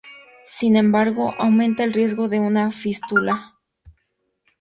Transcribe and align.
Sin 0.47 0.77
embargo, 0.77 1.35
aumenta 1.37 1.83
el 1.83 1.93
riesgo 1.93 2.27
de 2.27 2.39
una 2.39 2.71
fístula. 2.71 3.59